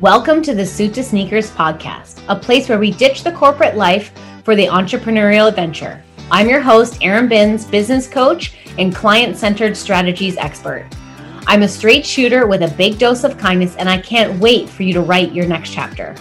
[0.00, 4.12] Welcome to the Suit to Sneakers podcast, a place where we ditch the corporate life
[4.44, 6.00] for the entrepreneurial adventure.
[6.30, 10.86] I'm your host, Erin Binns, business coach and client centered strategies expert.
[11.48, 14.84] I'm a straight shooter with a big dose of kindness, and I can't wait for
[14.84, 16.14] you to write your next chapter.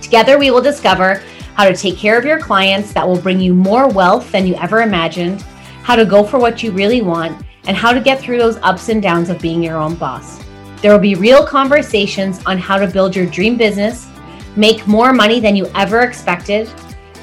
[0.00, 1.22] Together, we will discover
[1.52, 4.54] how to take care of your clients that will bring you more wealth than you
[4.54, 5.42] ever imagined,
[5.82, 8.88] how to go for what you really want, and how to get through those ups
[8.88, 10.45] and downs of being your own boss.
[10.86, 14.06] There will be real conversations on how to build your dream business,
[14.54, 16.68] make more money than you ever expected,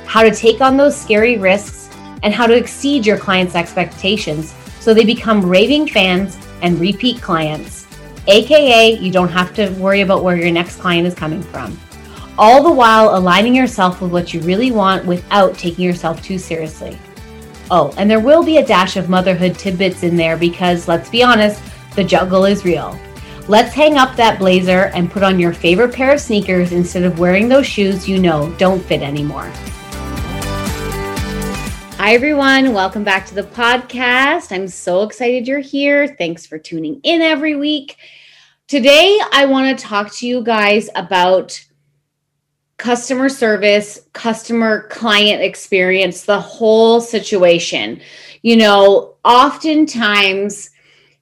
[0.05, 1.89] how to take on those scary risks,
[2.23, 7.88] and how to exceed your clients' expectations so they become raving fans and repeat clients.
[8.27, 11.80] AKA, you don't have to worry about where your next client is coming from.
[12.38, 17.00] All the while aligning yourself with what you really want without taking yourself too seriously.
[17.72, 21.23] Oh, and there will be a dash of motherhood tidbits in there because let's be
[21.23, 21.64] honest,
[21.95, 23.00] the juggle is real.
[23.49, 27.20] Let's hang up that blazer and put on your favorite pair of sneakers instead of
[27.20, 29.52] wearing those shoes you know don't fit anymore.
[31.97, 32.72] Hi, everyone.
[32.72, 34.53] Welcome back to the podcast.
[34.53, 36.16] I'm so excited you're here.
[36.16, 37.97] Thanks for tuning in every week.
[38.69, 41.66] Today, I want to talk to you guys about
[42.78, 48.00] customer service, customer client experience, the whole situation.
[48.41, 50.69] You know, oftentimes,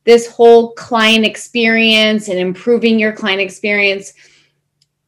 [0.04, 4.14] this whole client experience and improving your client experience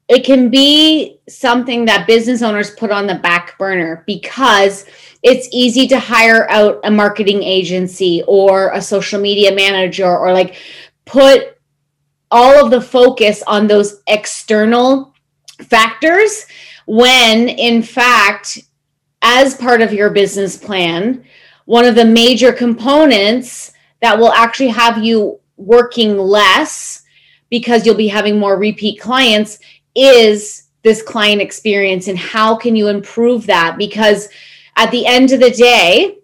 [0.09, 4.86] it can be something that business owners put on the back burner because
[5.23, 10.55] it's easy to hire out a marketing agency or a social media manager or like
[11.05, 11.58] put
[12.31, 15.14] all of the focus on those external
[15.61, 16.45] factors
[16.86, 18.59] when in fact
[19.21, 21.23] as part of your business plan
[21.66, 23.73] one of the major components
[24.04, 27.04] that will actually have you working less
[27.50, 29.60] because you'll be having more repeat clients
[29.95, 33.78] is this client experience and how can you improve that?
[33.78, 34.28] Because
[34.76, 36.17] at the end of the day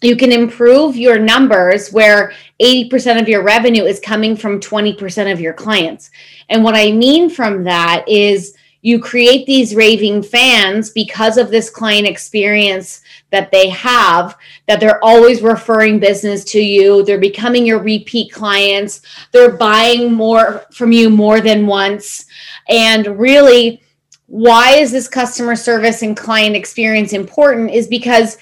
[0.00, 5.40] you can improve your numbers where 80% of your revenue is coming from 20% of
[5.40, 6.10] your clients.
[6.48, 11.68] And what i mean from that is you create these raving fans because of this
[11.68, 13.02] client experience
[13.34, 17.02] that they have that they're always referring business to you.
[17.02, 19.02] They're becoming your repeat clients.
[19.32, 22.26] They're buying more from you more than once.
[22.68, 23.82] And really
[24.26, 28.38] why is this customer service and client experience important is because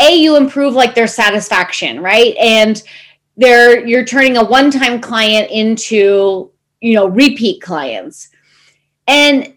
[0.00, 2.36] a you improve like their satisfaction right?
[2.36, 2.80] And
[3.36, 8.28] they're you're turning a one-time client into you know repeat clients.
[9.08, 9.55] And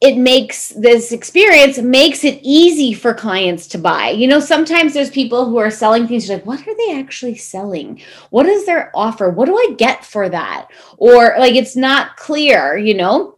[0.00, 4.08] it makes this experience makes it easy for clients to buy.
[4.10, 8.00] You know, sometimes there's people who are selling things like, what are they actually selling?
[8.30, 9.28] What is their offer?
[9.28, 10.68] What do I get for that?
[10.96, 13.36] Or like it's not clear, you know?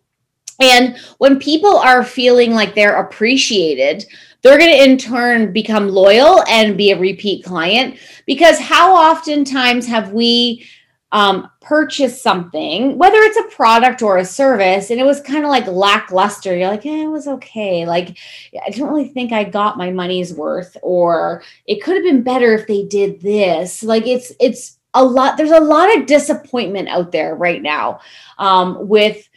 [0.61, 4.05] And when people are feeling like they're appreciated,
[4.43, 9.87] they're going to in turn become loyal and be a repeat client because how oftentimes
[9.87, 10.65] have we
[11.13, 15.51] um, purchase something, whether it's a product or a service, and it was kind of
[15.51, 16.57] like lackluster.
[16.57, 17.87] You're like, yeah, it was okay.
[17.87, 18.19] Like,
[18.67, 22.55] I don't really think I got my money's worth, or it could have been better
[22.55, 23.83] if they did this.
[23.83, 25.37] Like, it's it's a lot.
[25.37, 28.01] There's a lot of disappointment out there right now
[28.39, 29.29] um, with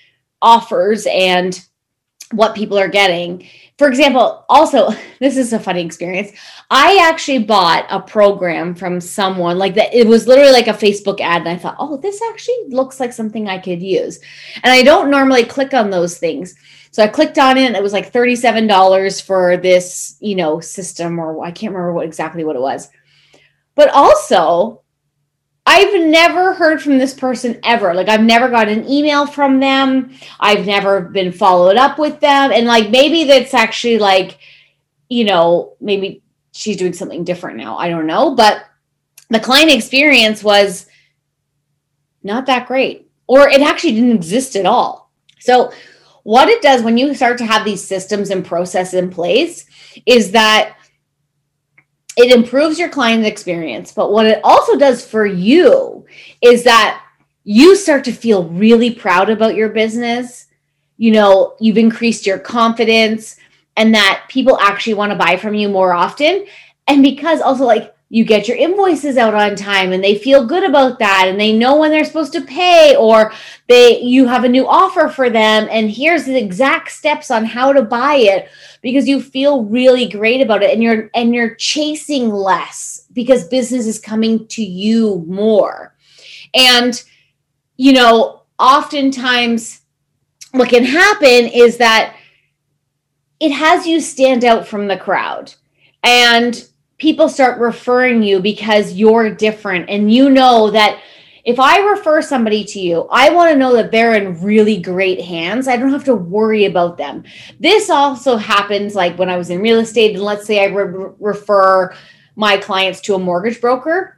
[0.42, 1.66] offers and
[2.32, 3.48] what people are getting
[3.78, 6.32] for example, also, this is a funny experience.
[6.72, 9.94] I actually bought a program from someone like that.
[9.94, 11.42] It was literally like a Facebook ad.
[11.42, 14.20] And I thought, oh, this actually looks like something I could use.
[14.64, 16.56] And I don't normally click on those things.
[16.92, 21.20] So I clicked on it and it was like $37 for this, you know, system,
[21.20, 22.90] or I can't remember what exactly what it was.
[23.76, 24.84] But also,
[25.66, 27.94] I've never heard from this person ever.
[27.94, 30.14] Like I've never got an email from them.
[30.40, 32.52] I've never been followed up with them.
[32.52, 34.38] And like maybe that's actually like,
[35.10, 37.78] you know, maybe she's doing something different now.
[37.78, 38.36] I don't know.
[38.36, 38.64] But
[39.30, 40.86] the client experience was
[42.22, 43.10] not that great.
[43.28, 45.12] Or it actually didn't exist at all.
[45.40, 45.72] So
[46.24, 49.66] what it does when you start to have these systems and processes in place
[50.06, 50.78] is that
[52.18, 53.92] it improves your client experience.
[53.92, 56.06] But what it also does for you
[56.42, 57.02] is that
[57.44, 60.48] you start to feel really proud about your business.
[60.98, 63.38] You know, you've increased your confidence
[63.78, 66.46] and that people actually want to buy from you more often.
[66.88, 70.64] And because also, like, you get your invoices out on time and they feel good
[70.64, 73.34] about that and they know when they're supposed to pay or
[73.68, 75.68] they you have a new offer for them.
[75.70, 78.48] And here's the exact steps on how to buy it
[78.82, 83.86] because you feel really great about it and you're and you're chasing less because business
[83.86, 85.94] is coming to you more.
[86.54, 87.04] And
[87.76, 89.82] you know oftentimes
[90.52, 92.16] what can happen is that
[93.42, 95.54] it has you stand out from the crowd.
[96.02, 96.66] And
[97.06, 101.00] people start referring you because you're different and you know that
[101.44, 105.22] if I refer somebody to you, I want to know that they're in really great
[105.22, 105.68] hands.
[105.68, 107.24] I don't have to worry about them.
[107.60, 111.14] This also happens like when I was in real estate, and let's say I re-
[111.20, 111.96] refer
[112.36, 114.18] my clients to a mortgage broker.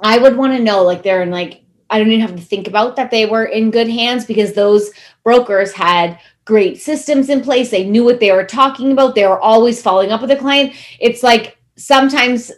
[0.00, 2.66] I would want to know like they're in like I don't even have to think
[2.66, 4.90] about that they were in good hands because those
[5.22, 7.70] brokers had great systems in place.
[7.70, 9.14] They knew what they were talking about.
[9.14, 10.72] They were always following up with the client.
[10.98, 12.52] It's like sometimes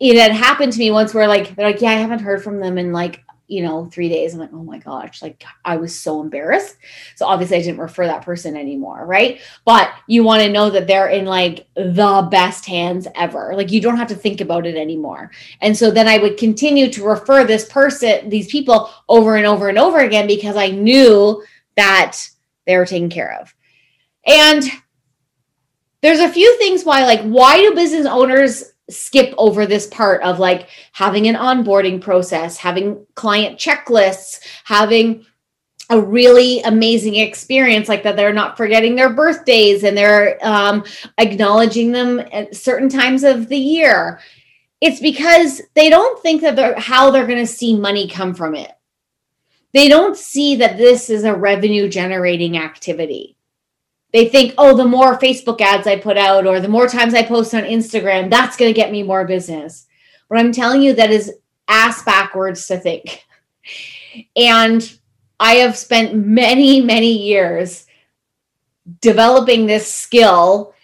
[0.00, 2.60] it had happened to me once where like they're like, yeah, I haven't heard from
[2.60, 4.34] them in like you know three days.
[4.34, 6.76] I'm like, oh my gosh, like I was so embarrassed.
[7.16, 9.40] So obviously I didn't refer that person anymore, right?
[9.64, 13.54] But you want to know that they're in like the best hands ever.
[13.56, 15.30] Like you don't have to think about it anymore.
[15.62, 19.68] And so then I would continue to refer this person, these people over and over
[19.68, 21.42] and over again because I knew
[21.76, 22.18] that
[22.66, 23.54] they were taken care of.
[24.26, 24.62] And
[26.02, 30.38] there's a few things why like why do business owners skip over this part of
[30.38, 35.24] like having an onboarding process, having client checklists, having
[35.90, 40.84] a really amazing experience like that they're not forgetting their birthdays and they're um,
[41.18, 44.20] acknowledging them at certain times of the year?
[44.80, 48.54] It's because they don't think that they're how they're going to see money come from
[48.54, 48.70] it.
[49.74, 53.37] They don't see that this is a revenue generating activity
[54.12, 57.22] they think, oh, the more Facebook ads I put out or the more times I
[57.22, 59.86] post on Instagram, that's going to get me more business.
[60.28, 61.32] But I'm telling you, that is
[61.68, 63.24] ass backwards to think.
[64.36, 64.98] And
[65.38, 67.86] I have spent many, many years
[69.00, 70.74] developing this skill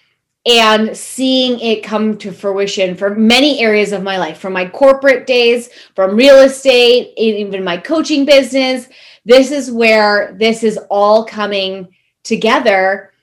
[0.47, 5.27] and seeing it come to fruition for many areas of my life from my corporate
[5.27, 8.89] days, from real estate, even my coaching business.
[9.25, 11.89] This is where this is all coming
[12.25, 13.14] together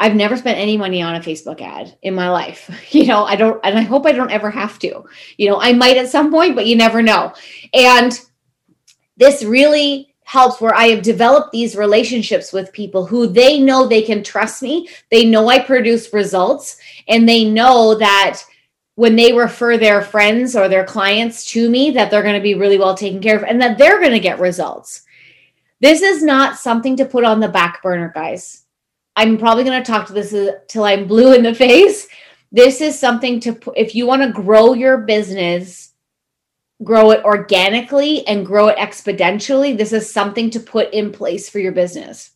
[0.00, 2.70] I've never spent any money on a Facebook ad in my life.
[2.92, 5.04] You know, I don't, and I hope I don't ever have to.
[5.36, 7.34] You know, I might at some point, but you never know.
[7.72, 8.18] And
[9.16, 14.02] this really helps where I have developed these relationships with people who they know they
[14.02, 14.88] can trust me.
[15.10, 18.42] They know I produce results and they know that
[18.96, 22.54] when they refer their friends or their clients to me that they're going to be
[22.54, 25.02] really well taken care of and that they're going to get results.
[25.80, 28.64] This is not something to put on the back burner, guys.
[29.16, 32.08] I'm probably going to talk to this uh, till I'm blue in the face.
[32.52, 35.90] This is something to, if you want to grow your business,
[36.82, 41.58] grow it organically and grow it exponentially, this is something to put in place for
[41.58, 42.32] your business.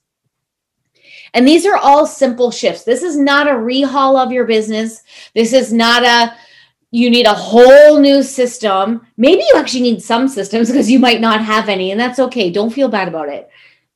[1.33, 2.85] And these are all simple shifts.
[2.85, 5.03] This is not a rehaul of your business.
[5.35, 6.37] This is not a,
[6.93, 9.05] you need a whole new system.
[9.17, 12.51] Maybe you actually need some systems because you might not have any, and that's okay.
[12.51, 13.49] Don't feel bad about it.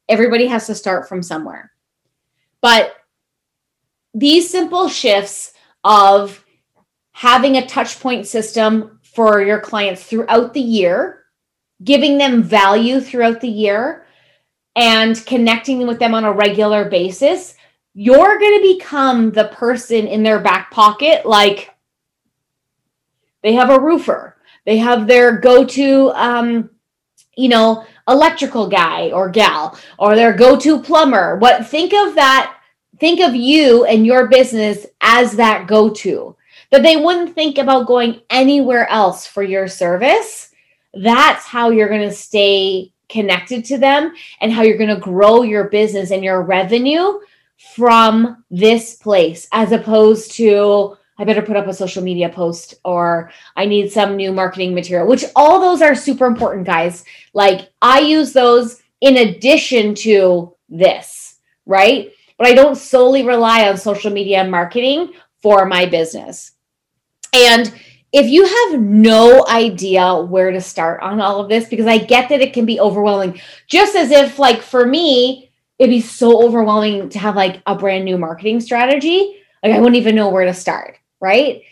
[0.08, 1.70] Everybody has to start from somewhere.
[2.60, 2.94] But
[4.14, 5.52] these simple shifts
[5.84, 6.44] of
[7.12, 11.24] having a touch point system for your clients throughout the year,
[11.82, 14.06] giving them value throughout the year,
[14.76, 17.54] and connecting with them on a regular basis,
[17.94, 21.26] you're going to become the person in their back pocket.
[21.26, 21.70] Like
[23.42, 26.70] they have a roofer, they have their go to, um,
[27.36, 31.36] you know, electrical guy or gal or their go-to plumber.
[31.36, 32.54] What think of that
[32.98, 36.36] think of you and your business as that go-to.
[36.70, 40.52] That they wouldn't think about going anywhere else for your service.
[40.92, 45.42] That's how you're going to stay connected to them and how you're going to grow
[45.42, 47.20] your business and your revenue
[47.74, 53.30] from this place as opposed to I better put up a social media post or
[53.56, 57.04] I need some new marketing material, which all those are super important, guys.
[57.34, 62.12] Like I use those in addition to this, right?
[62.38, 66.52] But I don't solely rely on social media marketing for my business.
[67.34, 67.74] And
[68.12, 72.28] if you have no idea where to start on all of this, because I get
[72.28, 77.10] that it can be overwhelming, just as if, like, for me, it'd be so overwhelming
[77.10, 79.42] to have like a brand new marketing strategy.
[79.62, 81.62] Like, I wouldn't even know where to start right?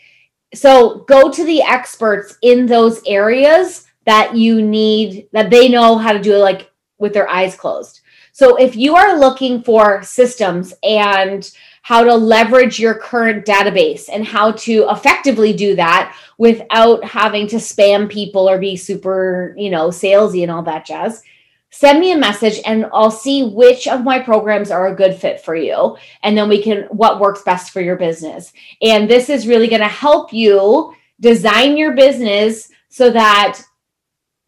[0.53, 6.13] So go to the experts in those areas that you need, that they know how
[6.13, 8.01] to do it like with their eyes closed.
[8.31, 11.49] So if you are looking for systems and
[11.81, 17.55] how to leverage your current database and how to effectively do that without having to
[17.55, 21.23] spam people or be super, you know, salesy and all that jazz,
[21.69, 25.41] send me a message and I'll see which of my programs are a good fit
[25.41, 25.97] for you.
[26.23, 28.53] And then we can, what works best for your business.
[28.81, 33.61] And this is really going to help you design your business so that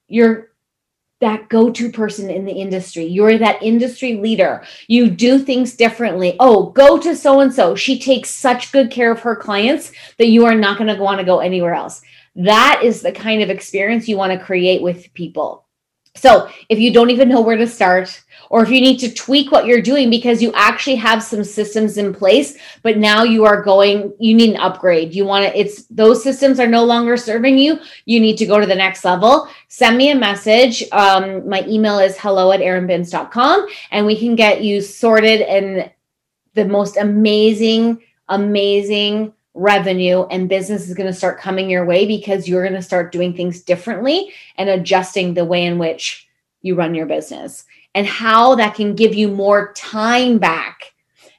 [0.07, 0.49] you're
[1.19, 3.03] that go-to person in the industry.
[3.03, 4.63] You're that industry leader.
[4.88, 6.38] You do things differently.
[6.39, 7.75] Oh, go to so and so.
[7.75, 11.19] She takes such good care of her clients that you are not going to want
[11.19, 12.01] to go anywhere else.
[12.35, 15.65] That is the kind of experience you want to create with people.
[16.19, 19.51] So, if you don't even know where to start, or if you need to tweak
[19.51, 23.61] what you're doing because you actually have some systems in place, but now you are
[23.61, 25.13] going, you need an upgrade.
[25.13, 27.79] You want to, it's those systems are no longer serving you.
[28.05, 29.47] You need to go to the next level.
[29.67, 30.83] Send me a message.
[30.91, 35.91] Um, my email is hello at erinbinns.com and we can get you sorted and
[36.55, 42.47] the most amazing, amazing revenue and business is going to start coming your way because
[42.47, 46.29] you're going to start doing things differently and adjusting the way in which
[46.61, 50.93] you run your business and how that can give you more time back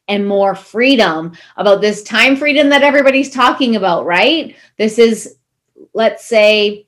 [0.06, 4.54] and more freedom about this time freedom that everybody's talking about, right?
[4.76, 5.36] This is,
[5.94, 6.86] let's say,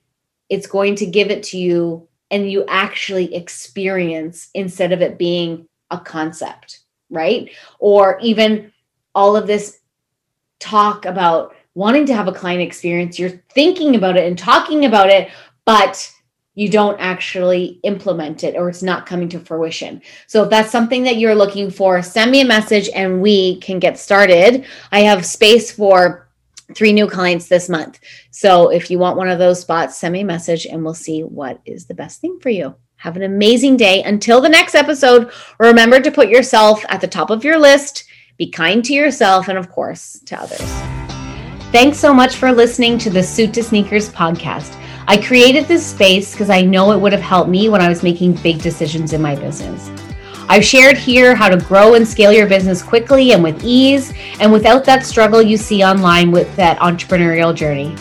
[0.49, 5.67] it's going to give it to you and you actually experience instead of it being
[5.89, 7.49] a concept, right?
[7.79, 8.71] Or even
[9.15, 9.79] all of this
[10.63, 15.09] talk about wanting to have a client experience, you're thinking about it and talking about
[15.09, 15.29] it,
[15.65, 16.11] but
[16.55, 20.01] you don't actually implement it or it's not coming to fruition.
[20.27, 23.79] So if that's something that you're looking for, send me a message and we can
[23.79, 24.65] get started.
[24.91, 26.29] I have space for
[26.75, 27.99] three new clients this month.
[28.29, 31.21] So if you want one of those spots, send me a message and we'll see
[31.21, 32.75] what is the best thing for you.
[32.97, 34.03] Have an amazing day.
[34.03, 38.05] Until the next episode, remember to put yourself at the top of your list,
[38.37, 40.61] be kind to yourself, and of course, to others.
[41.71, 44.79] Thanks so much for listening to the Suit to Sneakers podcast.
[45.07, 48.03] I created this space because I know it would have helped me when I was
[48.03, 49.89] making big decisions in my business.
[50.49, 54.51] I've shared here how to grow and scale your business quickly and with ease, and
[54.51, 57.95] without that struggle you see online with that entrepreneurial journey.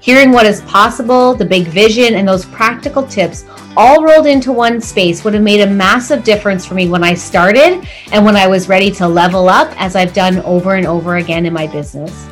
[0.00, 3.44] Hearing what is possible, the big vision, and those practical tips
[3.76, 7.14] all rolled into one space would have made a massive difference for me when I
[7.14, 11.16] started and when I was ready to level up, as I've done over and over
[11.16, 12.28] again in my business.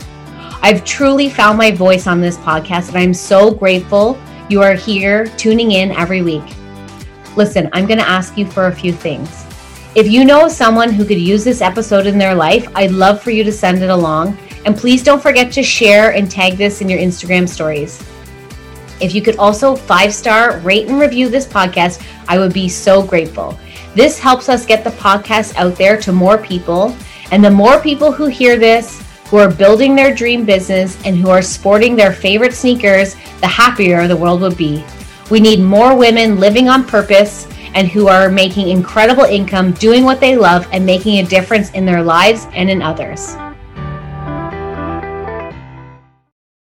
[0.63, 5.27] I've truly found my voice on this podcast, and I'm so grateful you are here
[5.37, 6.45] tuning in every week.
[7.37, 9.45] Listen, I'm going to ask you for a few things.
[9.95, 13.31] If you know someone who could use this episode in their life, I'd love for
[13.31, 14.39] you to send it along.
[14.65, 18.03] And please don't forget to share and tag this in your Instagram stories.
[19.05, 23.03] If you could also five star rate and review this podcast, I would be so
[23.03, 23.59] grateful.
[23.95, 26.97] This helps us get the podcast out there to more people.
[27.31, 31.29] And the more people who hear this, who are building their dream business and who
[31.29, 34.83] are sporting their favorite sneakers, the happier the world would be.
[35.31, 40.19] We need more women living on purpose and who are making incredible income, doing what
[40.19, 43.37] they love, and making a difference in their lives and in others.